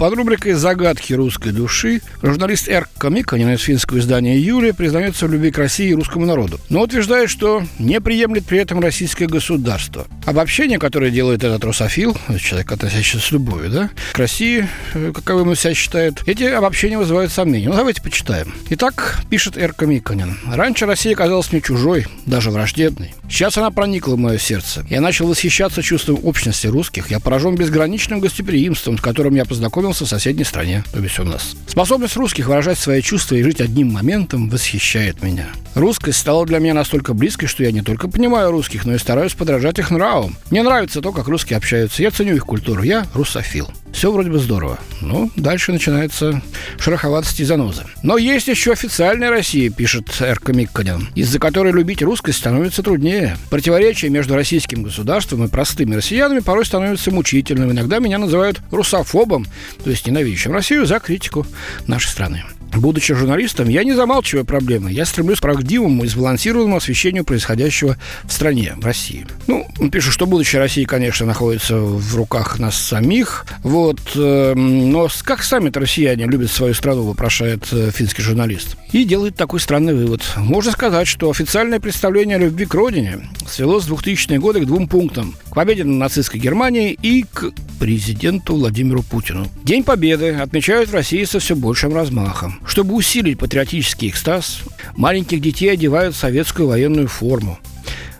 [0.00, 5.50] Под рубрикой «Загадки русской души» журналист Эрк Миконин из финского издания «Юлия» признается в любви
[5.50, 10.06] к России и русскому народу, но утверждает, что не приемлет при этом российское государство.
[10.24, 15.54] Обобщение, которое делает этот русофил, человек, относящийся с любовью, да, к России, э, каковым он
[15.54, 17.68] себя считает, эти обобщения вызывают сомнения.
[17.68, 18.54] Ну, давайте почитаем.
[18.70, 20.38] Итак, пишет Эрка Миконин.
[20.46, 23.12] «Раньше Россия казалась мне чужой, даже враждебной.
[23.28, 24.82] Сейчас она проникла в мое сердце.
[24.88, 27.10] Я начал восхищаться чувством общности русских.
[27.10, 31.24] Я поражен безграничным гостеприимством, с которым я познакомился родился в соседней стране, то есть у
[31.24, 31.56] нас.
[31.66, 35.48] Способность русских выражать свои чувства и жить одним моментом восхищает меня.
[35.74, 39.34] Русскость стала для меня настолько близкой, что я не только понимаю русских, но и стараюсь
[39.34, 40.36] подражать их нравам.
[40.50, 42.02] Мне нравится то, как русские общаются.
[42.02, 42.82] Я ценю их культуру.
[42.82, 43.68] Я русофил.
[43.92, 44.78] Все вроде бы здорово.
[45.00, 46.40] Ну, дальше начинается
[46.78, 47.84] шероховатость и занозы.
[48.02, 53.36] Но есть еще официальная Россия, пишет Эрка Микканин, из-за которой любить русскость становится труднее.
[53.50, 57.72] Противоречие между российским государством и простыми россиянами порой становится мучительным.
[57.72, 59.46] Иногда меня называют русофобом,
[59.82, 61.46] то есть ненавидящим Россию за критику
[61.86, 62.44] нашей страны.
[62.74, 64.92] Будучи журналистом, я не замалчиваю проблемы.
[64.92, 69.26] Я стремлюсь к правдивому и сбалансированному освещению происходящего в стране, в России.
[69.46, 73.46] Ну, пишу, что будущее России, конечно, находится в руках нас самих.
[73.62, 78.76] Вот, э, но как сами-то россияне любят свою страну, вопрошает э, финский журналист.
[78.92, 80.22] И делает такой странный вывод.
[80.36, 84.88] Можно сказать, что официальное представление о любви к родине свелось в 2000-е годы к двум
[84.88, 85.34] пунктам.
[85.50, 89.48] К победе над нацистской Германией и к президенту Владимиру Путину.
[89.64, 92.60] День Победы отмечают в России со все большим размахом.
[92.66, 94.60] Чтобы усилить патриотический экстаз,
[94.96, 97.58] маленьких детей одевают в советскую военную форму.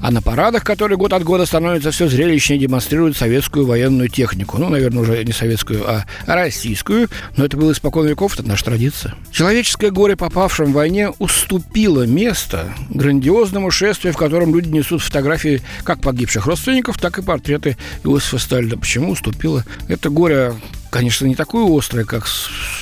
[0.00, 4.58] А на парадах, которые год от года становятся все зрелищнее, демонстрируют советскую военную технику.
[4.58, 7.08] Ну, наверное, уже не советскую, а российскую.
[7.36, 9.14] Но это было испокон веков, это наша традиция.
[9.30, 16.00] Человеческое горе, попавшим в войне, уступило место грандиозному шествию, в котором люди несут фотографии как
[16.00, 18.76] погибших родственников, так и портреты Иосифа Сталина.
[18.76, 19.64] Почему уступило?
[19.88, 20.54] Это горе
[20.96, 22.26] конечно, не такое острое, как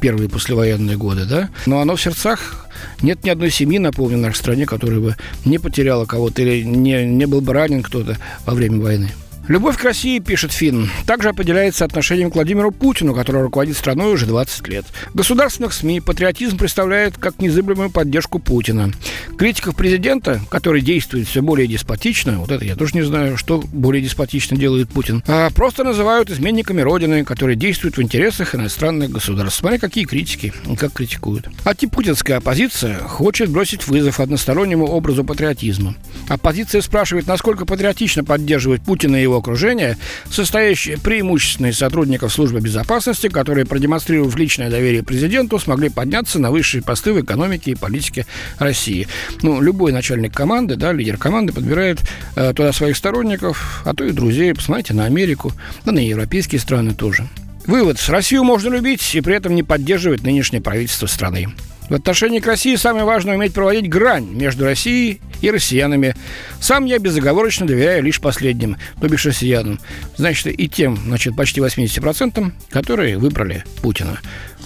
[0.00, 2.66] первые послевоенные годы, да, но оно в сердцах
[3.02, 7.04] нет ни одной семьи, напомню, в нашей стране, которая бы не потеряла кого-то или не,
[7.04, 9.10] не был бы ранен кто-то во время войны.
[9.48, 14.26] Любовь к России, пишет Финн, также определяется отношением к Владимиру Путину, который руководит страной уже
[14.26, 14.84] 20 лет.
[15.14, 18.90] Государственных СМИ патриотизм представляет как незыблемую поддержку Путина.
[19.38, 24.02] Критиков президента, который действует все более деспотично, вот это я тоже не знаю, что более
[24.02, 29.60] деспотично делает Путин, а просто называют изменниками Родины, которые действуют в интересах иностранных государств.
[29.60, 31.48] Смотри, какие критики, как критикуют.
[31.64, 35.94] Антипутинская оппозиция хочет бросить вызов одностороннему образу патриотизма.
[36.28, 39.98] Оппозиция спрашивает, насколько патриотично поддерживать Путина и его окружения,
[40.30, 46.82] состоящее преимущественно из сотрудников службы безопасности, которые, продемонстрировав личное доверие президенту, смогли подняться на высшие
[46.82, 48.26] посты в экономике и политике
[48.58, 49.06] России.
[49.42, 52.00] Ну, любой начальник команды, да, лидер команды подбирает
[52.34, 54.54] э, туда своих сторонников, а то и друзей.
[54.54, 55.52] Посмотрите на Америку,
[55.84, 57.26] да на европейские страны тоже.
[57.66, 57.98] Вывод.
[58.08, 61.48] Россию можно любить и при этом не поддерживать нынешнее правительство страны.
[61.88, 66.14] В отношении к России самое важное уметь проводить грань между Россией и россиянами.
[66.60, 69.78] Сам я безоговорочно доверяю лишь последним, то бишь россиянам.
[70.16, 74.18] Значит, и тем, значит, почти 80%, которые выбрали Путина.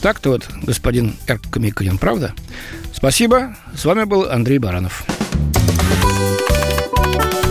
[0.00, 2.34] Так-то вот, господин Эркомиконин, правда?
[2.94, 3.56] Спасибо.
[3.74, 5.04] С вами был Андрей Баранов.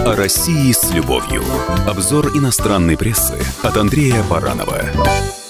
[0.00, 1.42] О России с любовью.
[1.86, 4.82] Обзор иностранной прессы от Андрея Баранова.